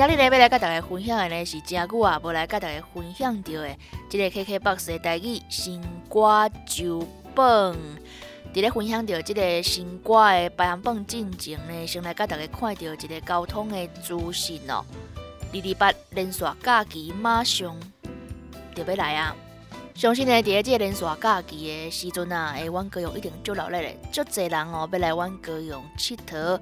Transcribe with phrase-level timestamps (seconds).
[0.00, 3.76] 今日呢，要来甲大家分享的呢是真久啊，无来甲大家分享到的，
[4.08, 5.78] 即个 KKBOX 的台语新
[6.08, 7.76] 歌酒本。
[8.54, 14.82] 伫咧分享到即个新歌的排行榜进前呢，先来甲大家看到一个交通的资讯哦。
[15.52, 17.78] 二二八连续假期马上
[18.74, 19.36] 就要来啊！
[19.94, 26.58] 相信呢，伫咧即个连续假期的时阵啊，诶，阮高雄一定足热闹的，足侪人哦要来阮高雄佚佗。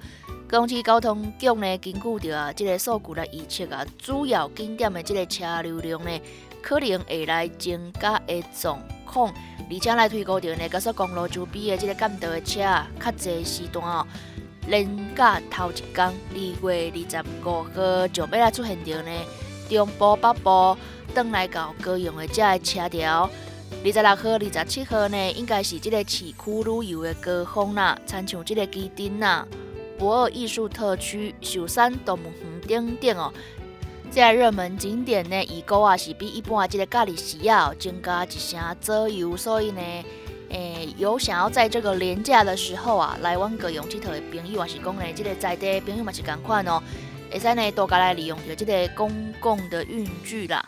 [0.51, 6.11] 公司交通局呢，根据着啊，即个数据来预测啊，主要景点的即个车流量呢，
[6.63, 9.31] 可能会来增加的状况，
[9.71, 14.07] 而且来推估着呢，高速公路周边的即个干道的车较侪时段哦，
[14.69, 19.11] 连假头一天，二月二十五号就要来出现着呢，
[19.69, 20.75] 中部北部
[21.15, 23.29] 转来到高雄的遮个车条。
[23.85, 29.47] 二十六号、二十七号呢，应该是即个市区旅游的高峰啦，参像即个基丁啦。
[29.99, 33.33] 博尔艺术特区、秀山动物园等等哦，
[34.11, 39.83] 这热门景点呢，预估啊是比一般这个假日时啊增加一成左右，所以呢，
[40.51, 46.81] 诶，有想要在这个廉价的时候啊来往各用佚佗的朋友，还是讲呢，这个在地的朋友嘛是共款哦，
[47.31, 49.11] 会使呢多加来利用着这个公
[49.41, 50.65] 共的运具啦。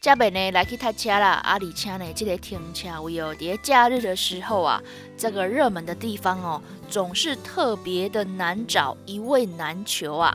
[0.00, 4.82] 这边呢来去搭车啦，啊，而且呢，这个停车位哦，在假日的时候啊，
[5.14, 10.34] 这个热门的地方哦，总是特别的难找，一位难求啊。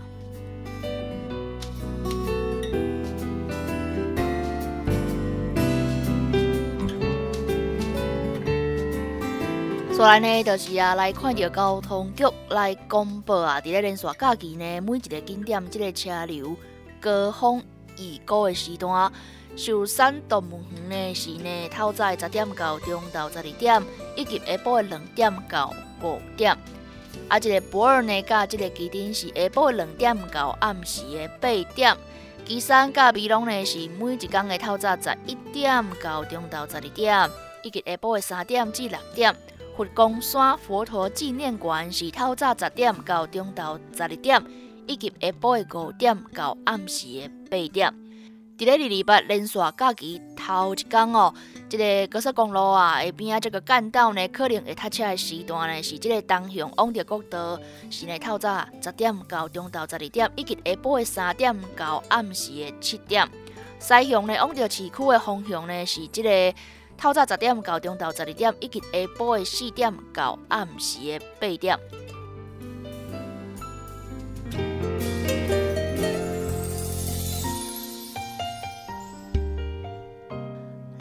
[9.91, 16.55] 所来呢，就是啊，来看到交通局来公布啊，伫咧连续假期呢，每一个景点这个车流
[17.01, 17.63] 高峰
[17.97, 19.11] 预估的时段。
[19.55, 23.81] 寿山动物园呢是呢，透早十点到中昼十二点，
[24.15, 25.73] 以及下晡的两点到
[26.03, 26.57] 五点。
[27.29, 31.95] 啊，这个博尔呢，甲这个基丁是下晡的两点到暗时的八点。
[32.45, 37.29] 基山甲美龙呢是每一天的透早十一点到中昼十二点，
[37.63, 39.33] 以及下晡的三点至六点。
[39.75, 44.43] 佛光山佛陀纪念馆是透早十点到中昼十二点，
[44.85, 48.04] 以及下晡的五点到暗时的八点。
[48.57, 51.33] 伫咧二二八连续假期头一天哦，
[51.67, 57.59] 即个高速公路啊下边啊，这个干道呢，可能会塞车的时段呢，是即个东向往着国道，
[57.91, 63.29] 是呢透早十点到中昼十二点，以及下晡的三点到暗时的七点。
[63.77, 66.53] 西向呢往着市区的方向呢，是即个
[66.97, 68.87] 透早十点到中昼十二点，以及下
[69.17, 71.77] 晡的四点到暗时的八点。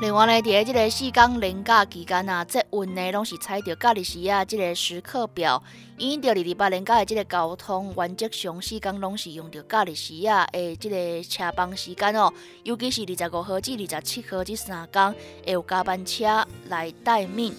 [0.05, 5.63] 另外呢，伫咧即个四天连假期间啊，这运呢拢是采着假日时啊，即个时刻表，
[5.97, 12.31] 因着二二八连假的即个交通原则上四天拢是用着假日时啊的即个车班时间哦，
[12.65, 15.15] 尤其是二十五号至二十七号这三天
[15.47, 17.55] 会有加班车来待命。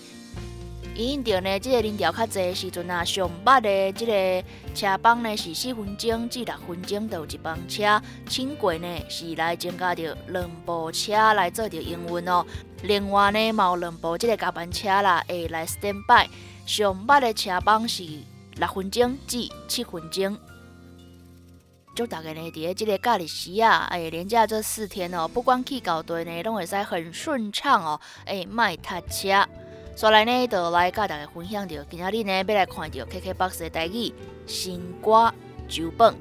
[0.95, 12.45] 因着呢，即个人潮较侪时阵啊，上捌的即个车帮呢是四分钟至六分钟有一班车，轻轨呢是来增加着两部车来做着营运哦。
[12.83, 16.29] 另外呢，有两部即个加班车啦，会来 stand by。
[16.65, 18.03] 上捌的车帮是
[18.55, 20.37] 六分钟至七分钟。
[21.93, 29.45] 祝大家呢，伫咧即个假日时啊，哎，连假这四天哦，不管去到队呢，拢会使很顺畅哦，哎，卖塞车。
[29.95, 34.13] 所来呢，就来甲大家分享着，今仔日呢要来看到 KKBOX 的台语
[34.45, 35.33] 新歌
[35.69, 36.13] 酒本。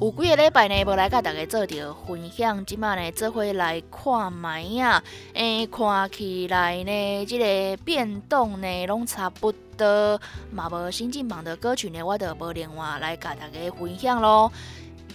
[0.00, 5.02] 有几个礼拜呢，无来甲大家做着分享，即马呢做伙来看卖啊，
[5.34, 10.20] 诶，看起来呢，即个变动呢拢差不多，
[10.52, 14.52] 嘛无新进榜的歌曲呢，我就无另外来甲大家分享咯。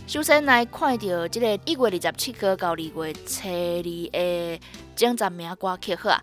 [0.08, 4.60] 首先来看到即个一月二十七号到二月初二的
[4.96, 6.22] 前十名歌曲，啊。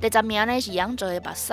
[0.00, 1.52] 第十名呢是杨卓的《目屎》，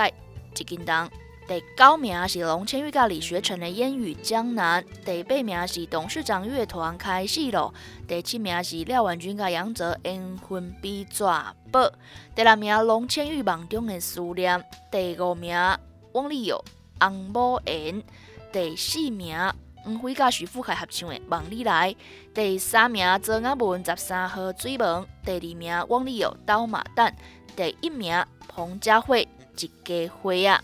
[0.60, 1.08] 一斤重；
[1.48, 7.74] 第九名是龙千玉甲李学成的《烟雨江南》，第八名是董事长乐团开始咯，
[8.08, 11.56] 第七名是廖婉君甲杨哲《缘分比纸宝》，
[12.36, 15.58] 第六名龙千玉梦中的思念，第五名
[16.14, 16.64] 汪丽友
[17.04, 18.02] 《红某言》，
[18.54, 19.36] 第四名
[19.84, 21.92] 黄辉甲徐富凯合唱的《望你来》，
[22.36, 27.10] 第三名曾雅文十三号追梦，第二名汪丽友《刀马旦》，
[27.56, 29.28] 第一名彭佳慧
[29.66, 30.62] 《一家花啊》。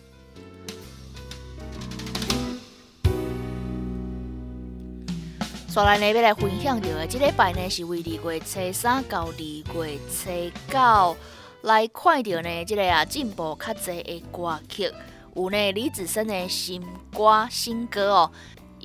[5.68, 11.18] 所来呢，要来分享到的，这礼拜呢是为二月初三到二月初九
[11.64, 14.92] 来看到呢，这个啊进步较济的歌曲，
[15.36, 18.32] 有呢李子深的新歌新歌哦，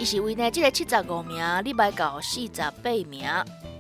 [0.03, 3.23] 伊是为呢即个七十五名礼拜到四十八名，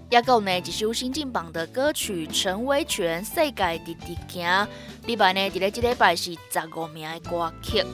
[0.08, 4.68] 也有呢一首新进榜的歌曲陈威权世界滴滴行，
[5.06, 7.84] 礼拜呢伫咧即礼拜是十五名的歌曲。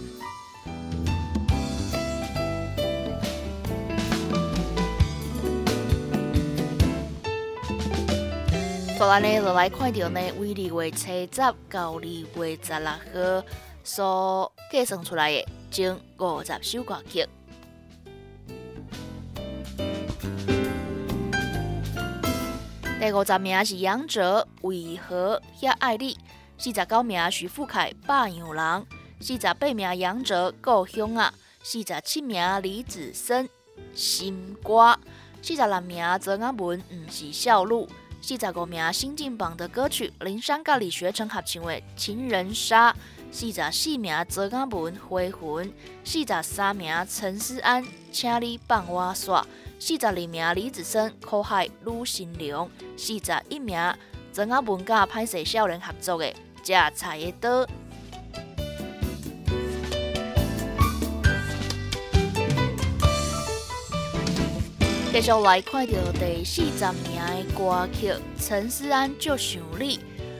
[8.98, 13.46] 所以呢，就来看到呢，为二月初十到二月十六号
[13.82, 17.26] 所计算出来的前五十首歌曲。
[23.00, 26.18] 第五十名是杨哲，为何遐爱你？
[26.58, 28.86] 四十九名徐富凯，霸样人。
[29.20, 31.32] 四十八名杨哲，故乡啊。
[31.62, 33.48] 四十七名李子森，
[33.94, 34.98] 心歌。
[35.40, 37.88] 四十六名曾阿文，毋是笑路。
[38.20, 42.90] 四十五名新进榜的歌曲，林珊甲李学成合唱的《情人杀》；
[43.30, 45.68] 四十四名泽刚文《回魂》；
[46.02, 49.40] 四十三名陈思安《请你放我耍》；
[49.80, 52.66] 四十二名李子生《苦海女心凉》；
[52.96, 53.78] 四十一名
[54.32, 56.26] 泽刚文甲拍摄少年合作的
[56.64, 57.64] 《食菜的刀》。
[65.12, 68.10] 继续来看到第四十名的歌曲
[68.40, 69.98] 《陈思安就想你》，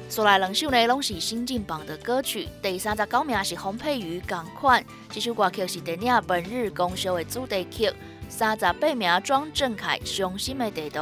[0.08, 2.48] 所来两首呢拢是新进榜的歌曲。
[2.60, 7.92] 第三十九名是洪佩瑜《港款》，这首歌曲是电影《本日公休》的主题曲。
[8.28, 10.98] 三十八名庄正凯《伤心的地图》，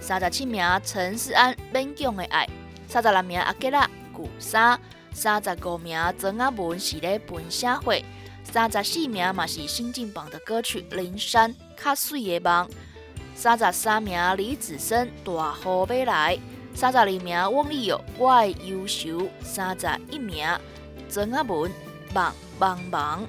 [0.00, 2.46] 三十七名陈思安《勉强的爱》，
[2.90, 4.76] 三十六名阿吉拉《古沙》，
[5.12, 8.02] 三十五名曾阿文是咧《本社会》，
[8.50, 12.66] 三十四名嘛是新进榜的歌曲《灵山较水的梦》。
[13.34, 16.38] 三十三名李子森大河要来，
[16.74, 20.46] 三十二名汪丽友我的优秀，三十一名
[21.08, 21.70] 曾阿文
[22.14, 23.26] 忙忙忙。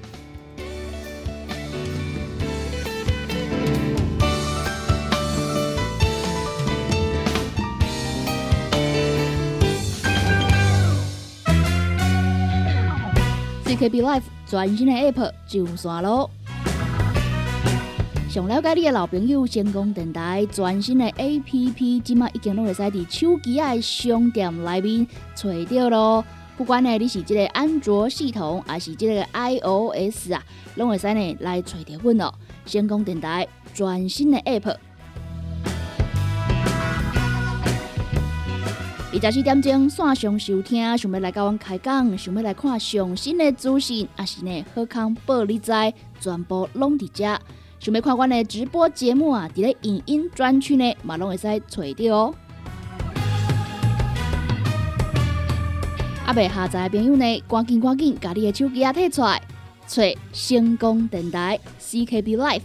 [13.82, 16.30] KB Life 全新的 App 上线咯！
[18.30, 26.24] 想了解你的老朋友，成功电台全新的 A P P，即马已经拢会使伫手机的商店内面找到咯。
[26.56, 30.44] 不管呢你是即个安卓系统，还是即个 I O S 啊，
[30.76, 32.36] 拢会使呢来找到阮咯。
[32.68, 34.76] 成功电台全新的 App，
[39.14, 45.70] 二十四点钟线上收听，想要来跟阮开讲，想要来看上新的资讯，也是呢好康报你知，
[46.22, 47.38] 全部拢伫遮。
[47.78, 52.34] 想要看阮的直播节目啊，伫咧影音专区呢，嘛拢会使找到哦。
[56.26, 59.42] 啊，未下载的朋友呢，赶紧赶紧，把你的手机啊摕出来，
[59.88, 60.02] 找
[60.32, 62.62] 成功电台 CKB Life。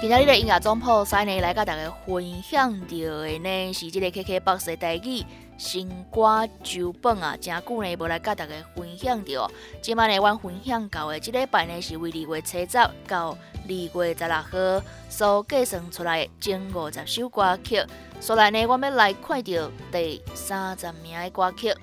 [0.00, 5.22] 今日的音乐总铺三呢，来甲大家分享到的呢，是这个 KKBOX 的台语
[5.58, 9.50] 新歌周本啊，真久呢无来甲大家分享到。
[9.82, 17.84] 今晚呢，阮分享到的这礼拜呢，是为二月七十到二月十六号所计算出来的前五十首歌曲。
[18.22, 21.74] 所来呢，我要来看到第三十名的歌曲。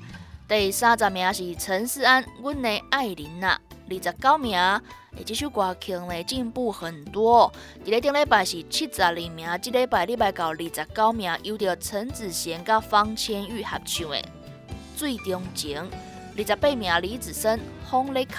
[0.47, 4.59] 第三十名是陈思安《阮的爱人》啊，二十九名。
[5.25, 7.51] 这首歌曲呢进步很多，
[7.83, 14.17] 伫咧顶礼拜是七十二名，这礼拜礼拜到二十九名，有着陈子贤甲方千玉合唱的
[14.95, 15.77] 《最中情》；
[16.37, 17.59] 二十八名李子森
[17.89, 18.31] 《风咧哭》；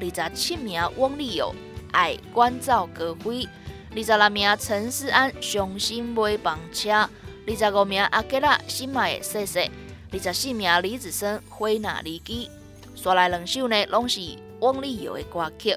[0.00, 1.54] 二十七名汪丽友
[1.92, 3.44] 《爱关照歌辉》；
[3.94, 6.90] 二十六名陈思安《伤心买房车》；
[7.46, 9.70] 二十五名阿吉拉心脉的细细，
[10.10, 12.50] 二十四名李子森花那离基，
[12.96, 14.20] 刷来两首呢拢是
[14.60, 15.76] 汪丽友的歌曲。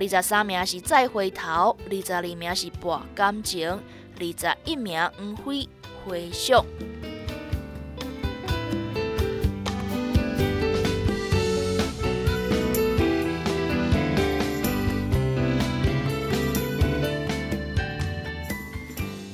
[0.00, 5.68] 二十三名是再回头，二十二名是博感情，二十一名黄飞
[6.04, 6.64] 回想。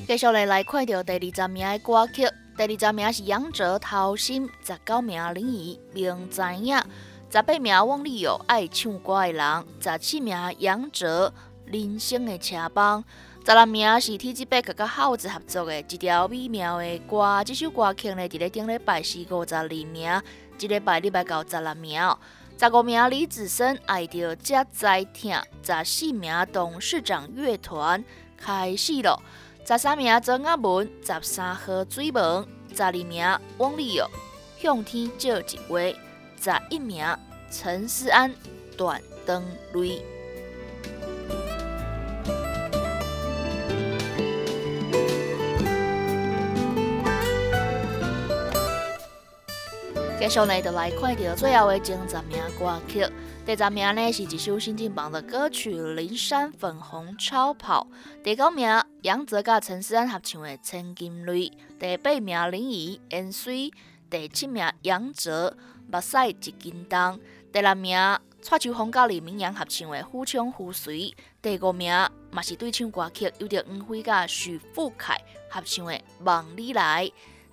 [0.06, 6.76] 继续来来看到第二十名的歌曲，第二十名是杨哲陶心，十九名林怡明知影，
[7.32, 11.32] 十八名汪丽友爱唱歌的人，十七名杨哲
[11.64, 13.04] 人生的车帮，
[13.46, 20.20] 十六名是 T G 八甲耗子合作的一条美妙的歌，这首歌曲呢，伫咧顶礼拜是五十二名，
[20.58, 22.02] 这礼拜礼拜到十六名，
[22.58, 28.04] 十五名李子森爱着才在听，十四名董事长乐团
[28.36, 29.22] 开始了。
[29.64, 32.44] 十三名曾阿文，十三号水门，
[32.74, 33.24] 十二名
[33.58, 34.04] 汪丽友
[34.60, 35.78] 向天借一话，
[36.42, 37.04] 十一名
[37.50, 38.34] 陈思安
[38.74, 39.44] 断灯
[39.74, 40.02] 泪。
[50.18, 53.06] 接下来就来看到最后的前十名歌曲。
[53.44, 57.86] 第十名呢是一首新进榜的歌曲《灵山粉红超跑》。
[58.24, 58.66] 第九名
[59.02, 61.50] 杨泽甲陈思安合唱的《千金泪》。
[61.78, 63.70] 第八名林怡《烟水》。
[64.10, 65.50] 第七名杨泽
[65.90, 66.98] 《目屎一斤重》。
[67.52, 67.98] 第六名
[68.40, 71.00] 蔡秋凤甲李明阳合唱的《虎枪虎随》。
[71.42, 71.92] 第五名
[72.30, 77.06] 嘛是对唱歌曲，有着黄辉甲许富凯合唱的《梦里来》。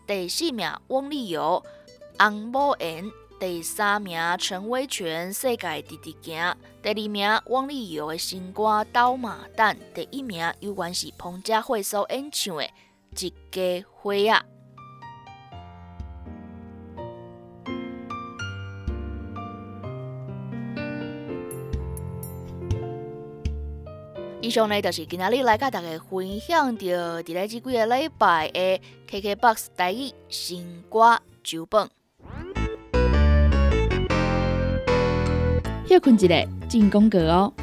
[0.06, 1.63] 第四名汪丽瑶
[2.24, 3.06] 《红某言》。
[3.39, 6.41] 第三名陈威全《世界直直行》，
[6.82, 12.63] 第二名汪丽瑶的新歌《刀马旦》，第一名有关是彭佳慧所演唱的
[13.20, 14.44] 《一家花啊》。
[24.48, 28.80] 以上呢就是今仔日来甲大家分享到伫咧即几个礼拜的
[29.12, 31.89] KKBOX 第一新歌九本。
[35.86, 37.54] 休困一下，进广告哦。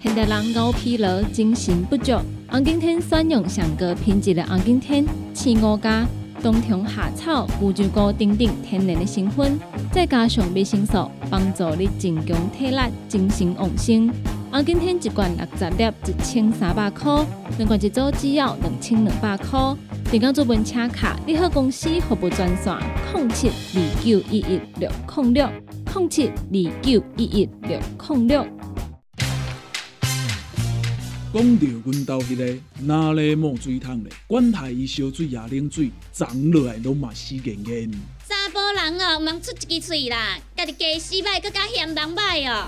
[0.00, 2.12] 现代人熬疲劳，精神不足。
[2.48, 6.06] 红景天选用上个品质的红景天，青五加
[6.40, 9.58] 冬虫夏草、乌鸡菇等等天然的成分，
[9.90, 12.78] 再加上维生素，帮助你增强体力、
[13.08, 14.08] 精神旺盛。
[14.56, 17.22] 红景天一罐六十粒，一千三百块；
[17.58, 19.76] 两罐一组只要两千两百块。
[20.10, 22.74] 订购做文车卡，你好公司服务专线：
[23.14, 25.46] 零七二九一一六零六。
[25.94, 28.46] 零七二九一一六零六。
[31.34, 34.12] 讲到阮兜迄个哪里冒水桶咧？
[34.26, 37.92] 管他伊烧水也冷水，长落来拢嘛死硬硬。
[38.26, 42.66] 查甫人哦，毋通出一支喙啦，家己家洗歹，更加嫌人歹哦。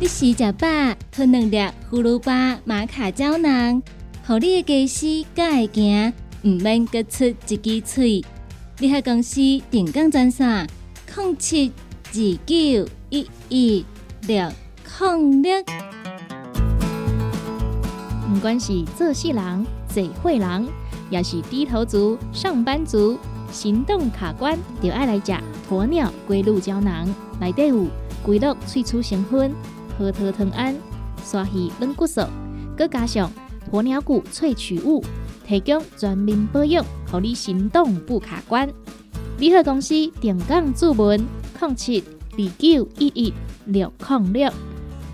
[0.00, 0.68] 你洗食饱，
[1.10, 1.56] 吞两粒
[1.90, 3.82] 葫芦巴、马卡胶囊，
[4.24, 6.12] 互你的家洗更会行，
[6.44, 8.24] 毋免各出一支喙。
[8.78, 9.40] 你喺公司
[9.72, 10.64] 定岗赚啥？
[11.16, 11.72] 零七。
[12.10, 12.14] 二
[12.46, 13.84] 九一一
[14.26, 14.50] 六
[14.98, 15.62] 零六，
[18.32, 20.66] 不管是做事人、做会人，
[21.10, 23.18] 也是低头族、上班族，
[23.52, 25.32] 行动卡关，就爱来食
[25.68, 27.06] 鸵鸟龟鹿胶囊。
[27.38, 27.86] 内底有
[28.22, 29.52] 龟鹿萃取成分，
[29.98, 30.76] 核桃藤胺、
[31.24, 32.22] 刷鱼软骨素，
[32.76, 33.30] 佮加上
[33.72, 35.04] 鸵鸟骨萃取物，
[35.44, 38.68] 提供全面保养，让你行动不卡关。
[39.38, 41.26] 联合公司定岗注文。
[41.60, 43.34] 零七二九一一
[43.66, 44.52] 六零六，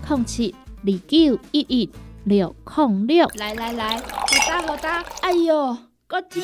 [0.07, 1.89] 零七二九一一
[2.23, 3.27] 六零六。
[3.39, 4.03] 来来来，好
[4.47, 5.75] 打好打，哎哟，
[6.05, 6.43] 够痛！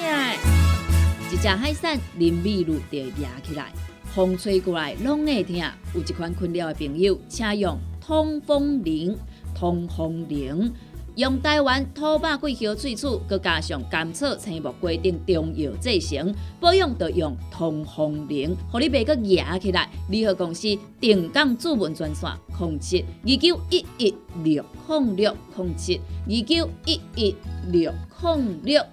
[1.31, 3.71] 一只海扇淋米露就压起来，
[4.15, 5.55] 风吹过来拢会痛。
[5.93, 7.77] 有一款困扰的朋友，请用
[8.11, 9.17] 通风铃，
[9.55, 10.69] 通风铃。
[11.15, 19.89] 用台湾土白桂花萃取，佮加上甘草、青木、规定中药制成，保养要用通风灵，互你袂佮压起来。
[20.09, 24.13] 联合公司定岗主文专线：控七二九一一
[24.43, 27.33] 六零六控七二九一一
[27.71, 28.83] 六控六。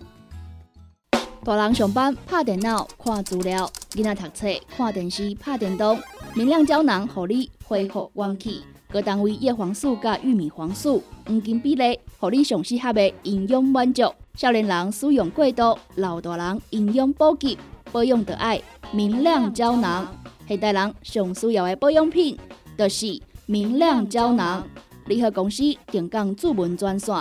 [1.42, 5.98] 大人上班拍电脑看资料，囡仔读册看电视拍电动，
[6.36, 8.62] 明亮胶囊，互你恢复元气。
[8.90, 14.02] 各单位叶黄素加玉米黄素黄金比例，互你上适合的营养满足。
[14.34, 17.58] 少年人使用过度，老大人营养补给
[17.92, 18.58] 保养得爱
[18.90, 20.08] 明亮胶囊。
[20.46, 22.38] 现代人上需要的保养品，
[22.78, 24.66] 就是明亮胶囊。
[25.04, 27.14] 联合公司定岗主文专线：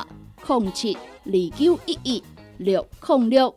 [0.45, 0.95] 零七
[1.25, 2.23] 二九一一
[2.59, 3.53] 六零六。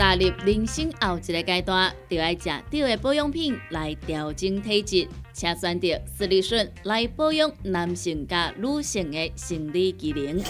[0.00, 10.42] 踏入人生后一个阶段，就要食对的保养品来调整体质，请选择斯利顺来保养男性加女性的生理机能，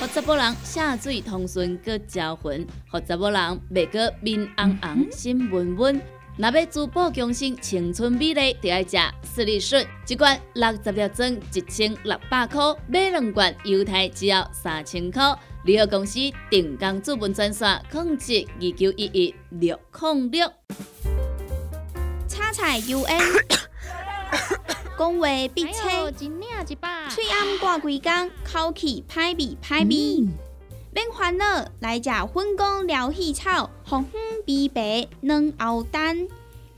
[0.00, 6.02] 让查某人下水通顺搁招魂，让查某人未搁面红红心温温。
[6.36, 15.22] 若要珠宝强身、青春美丽，就要食斯利顺，一罐六十粒装，一千六百块；买两罐，犹太只要三千块。
[15.64, 16.18] 联合公司
[16.50, 20.52] 定岗资本专线：控制二九一一六零六。
[22.26, 23.20] 叉菜 U N，
[24.98, 26.10] 讲话必切，
[27.08, 30.26] 嘴暗挂规工，口气歹味歹味。
[30.94, 36.26] 免烦恼，来食粉果疗气草，红粉枇杷软藕丹，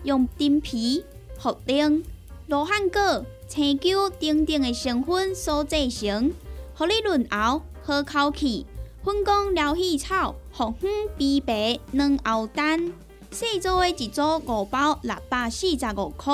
[0.02, 1.06] 用丁皮、
[1.40, 2.04] 茯苓、
[2.48, 6.30] 罗汉果、青椒等等的成分所制成，
[6.74, 8.66] 互你润喉好口气。
[9.04, 12.90] 粉果疗气草，红粉枇杷软藕丹，
[13.30, 16.32] 细组的一组五包六百四十五块，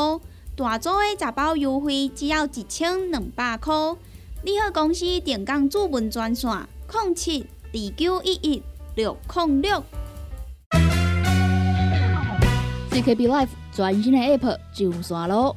[0.54, 3.74] 大组的十包优惠只要一千两百块。
[4.44, 6.48] 你好，公司定岗主文专线：
[6.92, 7.44] 零七。
[7.72, 8.62] 二九一一
[8.96, 9.84] 六零六
[12.90, 15.56] ，CKB Life 全新的 App 上线咯！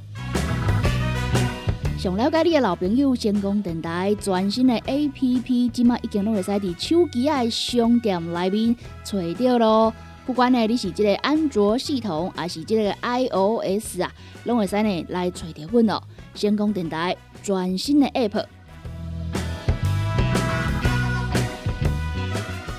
[2.04, 9.94] 想了解你的老朋友，成功电台全新的 App，即马已经拢会使伫手机的商店内面找到咯。
[10.26, 14.12] 不管呢你是即个安卓系统，还是即个 iOS 啊，
[14.44, 16.04] 拢会使呢来找到阮咯。
[16.36, 18.44] 成功电台全新的 App。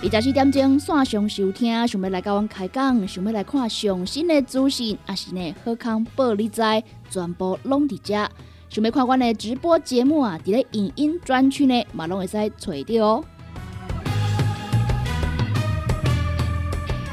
[0.02, 6.60] 二十四点钟线上收听，想要来甲阮开讲，想要来看上新的资讯，还是呢好康报你知，
[7.08, 8.28] 全部拢伫遮。
[8.74, 13.24] 想要看我的直播节目啊，伫咧影音专区呢，嘛拢会使找到哦。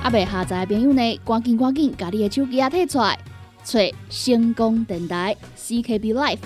[0.02, 3.19] 阿未下载的朋友呢，赶紧赶紧，家己的手机啊摕出来，
[3.63, 6.39] 找星光电台 CKB Life。